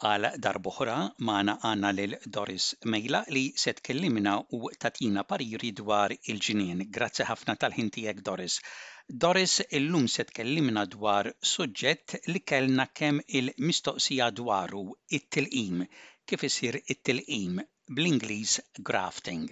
[0.00, 0.92] għal darbuħra
[1.28, 6.86] maħna għanna lil Doris Mejla li se tkellimna u tatina pariri dwar il-ġinien.
[6.88, 8.56] Grazzi ħafna tal-ħintijek Doris.
[9.08, 14.86] Doris illum se tkellimna dwar suġġett li kellna kemm il-mistoqsija dwaru
[15.18, 15.84] it-tilqim,
[16.26, 17.60] kif isir it-tilqim
[17.90, 19.48] bl-Ingliż grafting.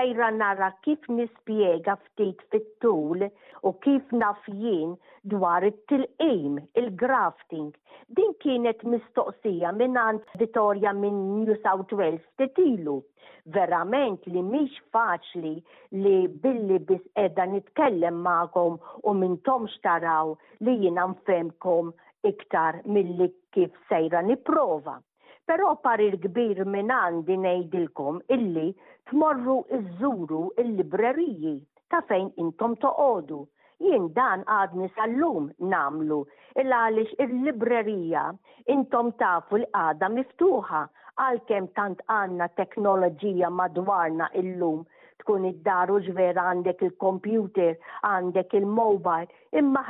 [0.00, 3.20] sejra nara kif nispjega ftit fit-tul
[3.66, 4.94] u kif naf jien
[5.32, 7.66] dwar it-tilqim, il-grafting.
[8.16, 12.96] Din kienet mistoqsija minnant Vittoria minn New South Wales titilu.
[13.56, 15.54] Verament li miex faċli
[16.04, 20.32] li billi bis edha nitkellem ma'kom u minn tom taraw
[20.66, 21.92] li jina nfemkom
[22.32, 24.96] iktar mill-li kif sejra niprofa.
[25.48, 28.68] Pero parir kbir minn għandi nejdilkom illi
[29.10, 31.54] tmorru iżżuru il-libreriji
[31.90, 33.38] ta' fejn intom toqodu.
[33.82, 36.18] Jien dan għadni sal-lum namlu
[36.62, 38.22] il-għalix il-librerija
[38.76, 40.82] intom tafu l-għada miftuħa
[41.24, 44.84] għal-kem tant għanna teknoloġija madwarna il-lum
[45.24, 47.74] tkun id-daru ġvera għandek il kompjuter
[48.10, 49.30] għandek il-mobile,
[49.60, 49.82] imma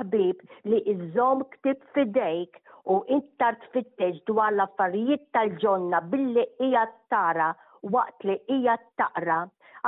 [0.70, 2.62] li iżom ktib fidejk
[2.94, 9.38] u intart fittex dwar l-affarijiet tal-ġonna billi hija tara waqt li hija taqra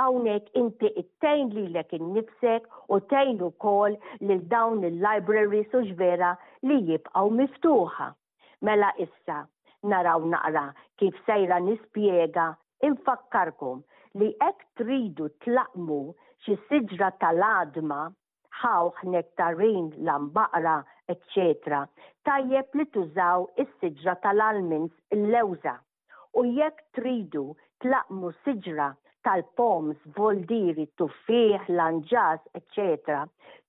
[0.01, 2.63] hawnhekk inti ittejn lilek innifsek
[2.93, 3.93] u tejn ukoll
[4.25, 6.31] lil dawn il-libraries u vera
[6.67, 8.09] li jibqgħu miftuħa.
[8.65, 9.39] Mela issa
[9.89, 10.65] naraw naqra
[10.97, 12.47] kif sejra nispjega
[12.87, 13.83] infakkarkom
[14.19, 16.01] li hekk tridu tlaqmu
[16.43, 18.01] xi siġra tal-adma
[18.63, 21.83] ħawħ nektarin, lambaqra, etc.
[22.23, 25.75] Tajjeb li tużaw is-siġra tal-almins l lewża
[26.37, 27.51] U jekk tridu
[27.83, 28.87] tlaqmu siġra
[29.27, 33.21] tal-poms, voldiri, tuffiħ, lanġas, etc.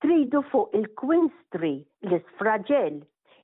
[0.02, 1.70] Tridu fuq il-kwinstri,
[2.08, 2.97] l-isfraġel,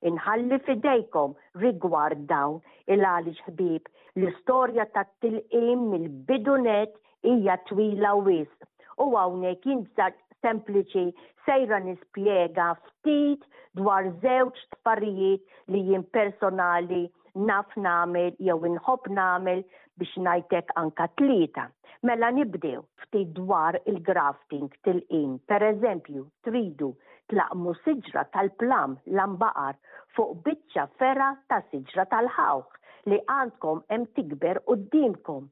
[0.09, 2.59] inħalli fidejkom rigward dawn
[2.91, 3.87] il-għalix ħbib.
[4.19, 6.97] L-istorja ta' tilqim mill-bidunet
[7.31, 8.51] hija twila wis.
[8.99, 10.11] U għawnek jinżar
[10.43, 11.05] sempliċi
[11.47, 13.45] sejra nispjega ftit
[13.79, 17.03] dwar żewġ tfarijiet li jimpersonali personali
[17.47, 19.61] naf namel jew inħobb namel
[19.97, 21.65] biex najtek anka tlieta.
[22.07, 26.87] Mela nibdew ftit dwar il-grafting til in Per eżempju, tridu
[27.29, 29.75] tlaqmu siġra tal-plam l-ambaqar
[30.15, 32.79] fuq bitċa fera ta' siġra tal-ħawħ
[33.11, 35.43] li għandkom hemm tikber ddimkom.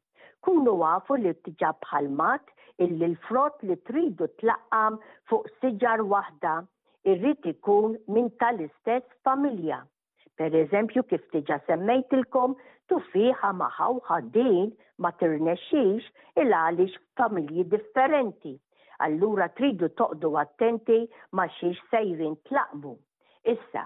[0.44, 4.98] Kunu għafu li tġab bħalmat illi l-frott li tridu tlaqqam
[5.30, 6.58] fuq siġar waħda
[7.14, 9.84] irrid ikun minn tal-istess familja.
[10.40, 12.54] Per eżempju, kif tiġa semmejtilkom
[12.90, 14.54] Tu fiħa maħaw ħaddin
[14.98, 18.54] ma tirnexxix il għaliex familji differenti.
[19.06, 20.98] Allura tridu toqdu attenti
[21.38, 22.94] ma xiex sejrin tlaqbu.
[23.54, 23.84] Issa,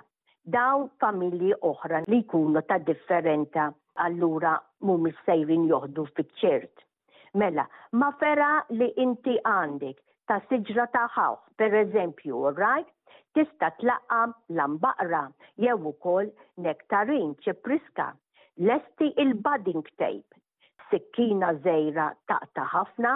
[0.56, 3.68] dawn familji oħra li jkunu ta' differenta
[4.06, 4.56] allura
[4.88, 6.86] mumi sejrin joħdu fiċċert.
[7.44, 7.68] Mela,
[8.00, 10.00] ma fera li inti għandek
[10.32, 12.88] ta' siġra ta' ħaw, per eżempju, right?
[13.36, 14.32] tista' tlaqqam
[14.62, 15.26] lambaqra
[15.60, 16.32] jew ukoll
[16.70, 17.34] nektarin
[17.68, 18.14] priska.
[18.62, 20.38] Lesti il-budding tape,
[20.92, 23.14] sikkina zejra taqta ħafna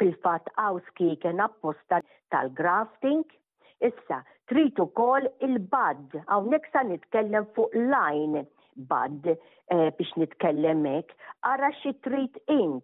[0.00, 2.00] fil-fat għaw skiken apposta
[2.34, 3.22] tal-grafting.
[3.86, 4.18] Issa,
[4.50, 8.42] tritu kol il-bad, għaw neksa nitkellem fuq line
[8.90, 9.38] bad eh,
[9.94, 11.14] biex nitkellemek,
[11.46, 12.82] għara xi trit int.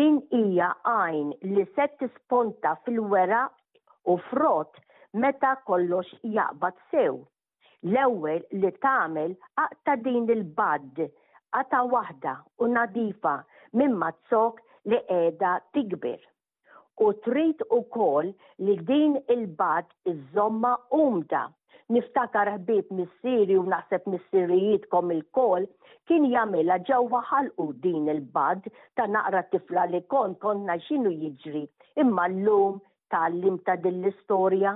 [0.00, 3.44] Din hija għajn li se tisponta fil-wera
[4.10, 4.80] u frott
[5.22, 7.14] meta kollox jaqbad sew.
[7.86, 9.36] L-ewwel li tagħmel
[9.68, 11.04] aqta din il-bad
[11.54, 13.34] għata wahda u nadifa
[13.78, 14.58] minn mazzok
[14.90, 16.18] li edha tikbir.
[17.04, 18.30] U trid u kol
[18.64, 21.44] li din il-bad iż-żomma umda.
[21.94, 25.66] Niftakar ħbib missiri u naħseb missirijitkom il-kol
[26.08, 28.66] kien jamela ġewwa ħalqu din il-bad
[28.96, 31.64] ta' naqra tifla li kon konna xinu jiġri
[32.04, 32.78] imma l-lum
[33.14, 34.74] tal-lim ta' din l-istorja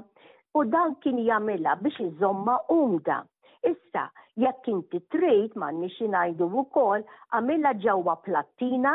[0.58, 3.22] u dan kien jamela biex iżomma umda
[3.66, 4.02] Issa,
[4.42, 6.04] jekk inti trid ma nixi
[6.44, 7.00] u wkoll
[7.38, 8.92] għamilha ġewwa plattina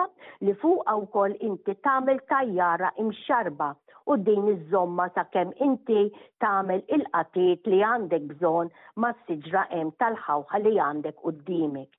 [0.48, 0.74] li u
[1.16, 3.68] kol inti tagħmel tajjara imxarba
[4.12, 6.02] u din iż-żomma sakemm inti
[6.46, 8.72] tagħmel il-qatiet li għandek bżonn
[9.06, 11.90] ma' siġra hemm tal-ħawħa li għandek quddiemek.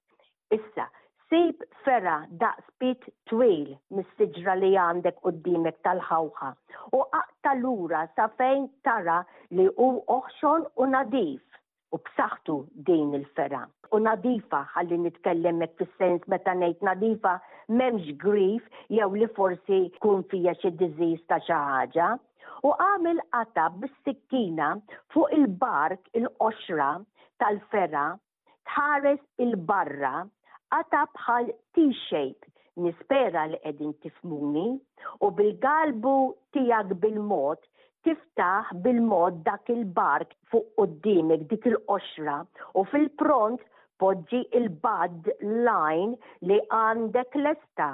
[0.59, 0.87] Issa,
[1.29, 2.17] sejb ferra
[2.67, 3.03] spit
[3.33, 3.69] twil
[3.99, 6.53] mis-siġra li għandek quddiemek tal-ħawħa
[6.97, 9.21] u aqta lura sa fejn tara
[9.59, 11.43] li hu oħxon u nadif
[11.95, 12.55] u b'saħħtu
[12.89, 13.59] din il-fera.
[13.95, 17.35] U nadifa ħalli nitkellem mek fis-sens meta ngħid nadifa
[17.73, 18.65] m'hemmx grief
[18.97, 22.09] jew li forsi kun fija xi diżiż ta' xi ħaġa.
[22.67, 24.73] U għamel qata bis-sikkina
[25.15, 26.91] fuq il-bark il-qoxra
[27.43, 28.09] tal-ferra
[28.73, 30.17] tħares il-barra
[30.75, 32.53] qata bħal T-shape
[32.89, 34.67] nispera li qegħdin tifmuni
[35.23, 36.17] u bil-galbu
[36.57, 37.63] tiegħek bil-mod
[38.07, 42.35] tiftaħ bil-mod dak il-bark fuq qoddimek dik il-qoxra
[42.81, 43.65] u fil-pront
[44.03, 46.13] poġġi il-bad line
[46.51, 47.87] li għandek lesta.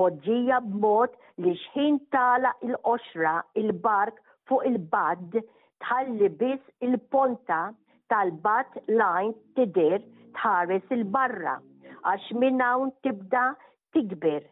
[0.00, 4.20] Poġġija b'mod li xħin tala il-qoxra il-bark
[4.50, 5.40] fuq il-bad
[5.86, 7.62] tħalli biss il-ponta
[8.12, 9.98] tal-bad line tidir
[10.38, 11.56] tħares il-barra
[12.12, 13.48] għax minn hawn tibda
[13.96, 14.46] tikber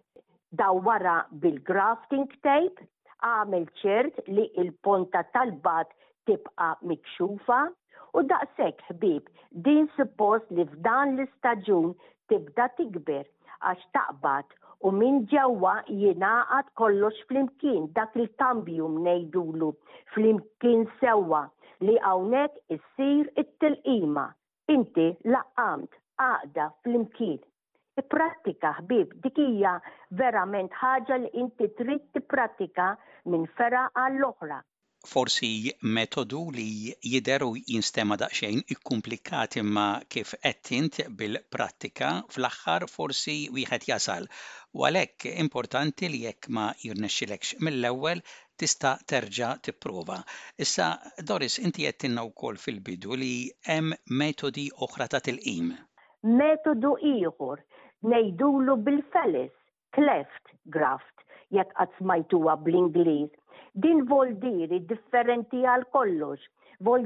[0.61, 2.89] dawwara bil-grafting tape
[3.27, 5.93] għamil ċert li il-ponta tal-bat
[6.29, 7.61] tibqa mikxufa
[8.21, 9.31] u daqshekk ħbib
[9.69, 11.93] din suppost li f'dan l-istaġun
[12.33, 13.25] tibda tikber
[13.71, 14.53] għax taqbad
[14.87, 19.71] u minn ġewwa jingħaqad kollox flimkien dak il-kambju mnejdulu
[20.17, 21.45] flimkien sewwa
[21.87, 24.29] li hawnhekk issir it-tilqima
[24.77, 27.41] inti laqqamt għaqda flimkien.
[28.03, 29.71] Pratika ħbib, dikija
[30.21, 32.91] verament ħaġa li inti trid tippratika
[33.25, 34.59] minn fera għall-oħra.
[35.07, 35.49] Forsi
[35.83, 44.27] metodu li jideru jinstema daqxejn ikkumplikat imma kif ettint bil-prattika fl-aħħar forsi wieħed jasal.
[44.75, 48.21] U għalhekk importanti li jekk ma jirnexxilekx mill-ewwel
[48.59, 50.19] tista' terġa' tipprova.
[50.67, 50.91] Issa
[51.23, 53.35] Doris inti qed wkoll fil-bidu li
[53.71, 55.73] hemm metodi oħra ta' tilqim.
[56.43, 57.63] Metodu ieħor
[58.03, 59.53] nejdulu bil-felis,
[59.95, 63.31] cleft graft, jekk qatt smajtuha bl-Ingliż.
[63.81, 64.05] Din
[64.43, 66.41] diri differenti għal kollox,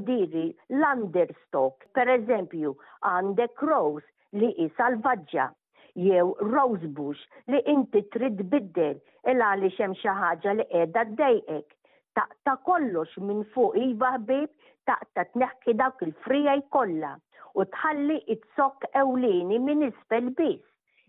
[0.05, 5.47] diri l-understock, per eżempju, għandek rose li hi salvaġġa,
[5.95, 8.99] jew rosebush li inti trid biddel
[9.31, 11.69] il għaliex hemm xi ħaġa li qiegħda ddejqek.
[12.15, 14.49] Taqta kollox minn fuq iva ħbib,
[14.87, 17.15] taqta tneħħi dawk il frija kollha
[17.55, 20.67] u tħalli it-sok ewlieni minn isfel biss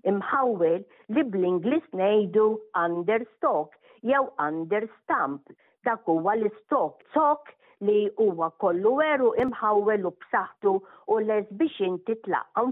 [0.09, 0.83] imħawwel
[1.15, 2.45] li bl-Inglis ngħidu
[2.83, 5.53] understock jew understamp
[5.85, 7.53] dak huwa l-stock tok
[7.85, 10.73] li huwa kollu veru imħawwel u bsaħtu
[11.13, 12.15] u les biex inti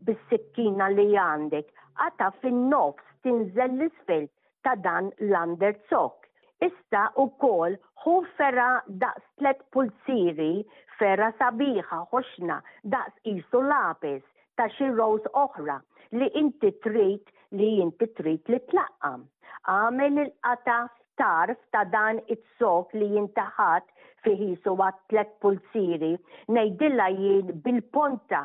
[0.07, 1.67] bis-sikkina li għandek,
[2.01, 4.25] qata fin-nofs tinżel l-isfel
[4.63, 6.19] ta' dan l-understock
[6.65, 8.69] Issa u kol hu ferra
[9.03, 10.47] daqs tlet pulsiri,
[11.01, 12.57] ferra sabiħa, ħoxna,
[12.95, 14.23] daqs isu lapis
[14.59, 15.77] ta' xi rose oħra
[16.19, 19.23] li inti trid li inti trid li tlaqqam.
[19.75, 20.75] Għamil il-qata
[21.23, 23.88] tarf ta' dan it-sok li jintaħat
[24.27, 26.12] fiħisu għat tlet pulsiri,
[26.59, 28.44] nejdilla jien bil-ponta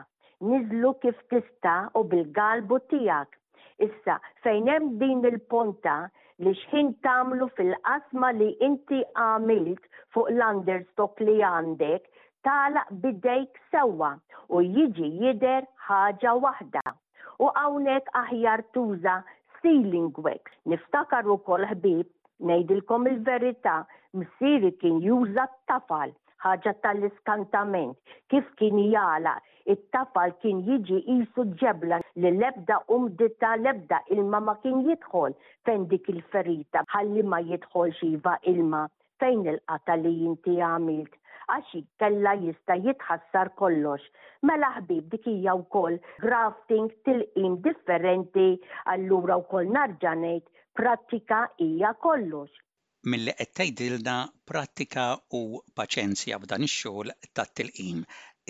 [0.53, 3.41] nizlu kif tista u bil-galbu tijak.
[3.89, 5.97] Issa, fejnem din il-ponta
[6.43, 9.85] li xħin tamlu fil-qasma li inti għamilt
[10.15, 12.09] fuq l-understock li għandek
[12.49, 14.11] tala bidejk sewa
[14.57, 16.83] u jiġi jider ħaġa waħda.
[17.45, 19.15] U għawnek aħjar tuża
[19.63, 20.51] ceiling wax.
[20.75, 22.11] Niftakar u kol ħbib,
[22.51, 23.79] nejdilkom il-verita,
[24.19, 26.11] msiri kien juża t-tafal
[26.45, 27.97] ħaġa tal-iskantament.
[28.33, 29.33] Kif kien jala,
[29.75, 35.37] it-tafal kien jiġi jisu ġebla li lebda umdita lebda ilma ma kien jidħol
[35.69, 38.83] fejn dik il-ferita ħalli ma jidħol xiva ilma
[39.23, 41.17] fejn il-qata li jinti għamilt
[41.55, 44.05] għaxi kella jista jitħassar kollox.
[44.51, 48.49] Mela ħbib dik hija wkoll grafting tilqim differenti
[48.97, 50.45] allura wkoll narġanet
[50.77, 52.64] prattika hija kollox
[53.13, 54.13] milli qed tgħidilna
[54.49, 55.03] prattika
[55.39, 58.01] u paċenzja b'dan ix-xogħol ta' tilqim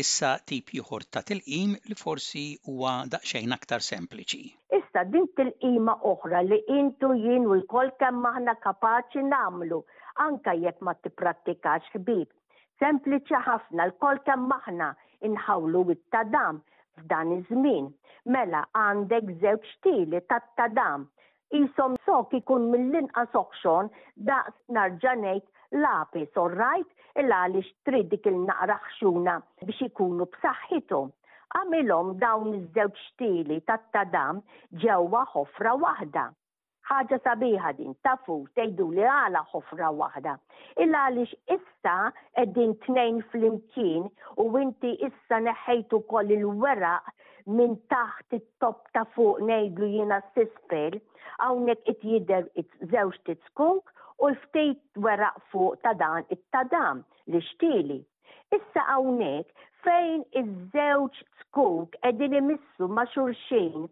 [0.02, 4.42] Issa tip ieħor ta' tilqim li forsi huwa daqsxejn aktar sempliċi.
[4.78, 9.78] Issa din tilqima oħra li intu jien u l-kol kemm aħna kapaċi nagħmlu
[10.26, 12.26] anka jekk ma tipprattikax ħbib.
[12.82, 14.90] Sempliċi ħafna l-kol kemm aħna
[15.30, 16.58] inħawlu it-tadam
[17.04, 17.90] f'dan iż-żmien.
[18.34, 21.08] Mela għandek żewġ tili tat-tadam
[21.52, 23.88] jisom sok ikun mill-inqas oħxon
[24.76, 25.44] narġanejt
[25.84, 26.88] lapis, all right,
[27.20, 29.34] illa li trid dik il-naqra ħxuna
[29.66, 31.10] biex ikunu b'saħħithom.
[31.58, 34.40] Għamilom dawn iż-żewġ stili tat-tadam
[34.84, 36.24] ġewwa ħofra waħda.
[36.90, 40.34] Ħaġa sabiħa din, tafu, tgħidu li għala ħofra waħda.
[40.84, 41.98] Illa għalix issa
[42.38, 44.10] qegħdin tnejn flimkien
[44.42, 47.08] u inti issa neħejtu koll il-weraq
[47.46, 50.94] minn taħt it-top ta' fuq nejdlu jina s-sisfel,
[51.46, 53.92] għawnek it jider it-żewġ t-skunk
[54.24, 57.98] u l-ftejt weraq fuq ta' dan it-tadam li xtili.
[58.56, 59.52] Issa għawnek
[59.84, 63.90] fejn iż-żewġ skunk edin imissu ma' xurxin,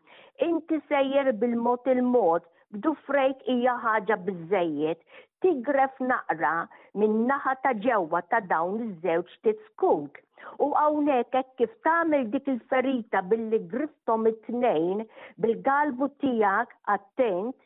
[0.49, 5.01] inti sejjer bil-mot il-mod bdu frejk hija ħaġa bizzejiet
[5.45, 6.57] tigref naqra
[6.97, 10.23] minn naħa ta' ġewwa ta' dawn iż-żewġ t-skunk
[10.65, 15.05] U għawnek hekk kif tagħmel dik il-ferita billi griftom it-tnejn
[15.45, 17.59] bil-galbu tiegħek attent,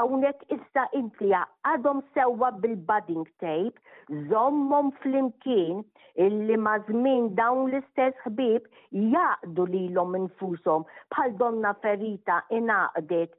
[0.00, 1.40] għawnek issa intlija
[1.72, 3.78] għadhom sewwa bil-budding tape,
[4.30, 5.82] zommom flimkien
[6.26, 8.68] illi mażmin dawn l-istess ħbib
[9.16, 13.34] jaqdu lilhom infushom bħal donna ferita inaqdet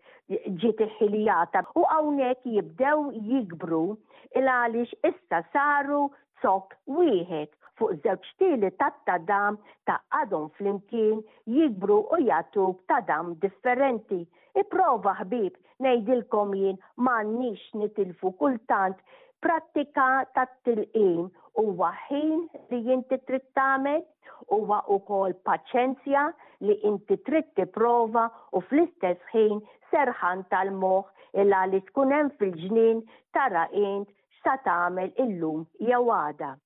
[0.61, 3.83] ġiet iħiljata u hawnhekk jibdew jikbru
[4.41, 6.03] il għaliex issa saru
[6.43, 9.55] zokk wieħed fuq żewġ tili tat tadam
[9.89, 11.23] ta' għadhom flimkien
[11.55, 14.19] jikbru u jagħtu tadam differenti.
[14.63, 15.57] Iprova ħbib
[15.87, 19.01] ngħidilkom jien m'għandniex nitilfu kultant
[19.45, 20.07] prattika
[20.37, 24.05] tat tilqim huwa ħin li jinti trid tagħmel
[24.57, 26.27] huwa wkoll paċenzja
[26.67, 29.57] li inti trid tipprova u fl-istess ħin
[29.95, 33.01] serħan tal-moħħ illa li tkun hemm fil-ġnien
[33.39, 34.11] tara int
[34.45, 36.57] sa tagħmel illum jew għada.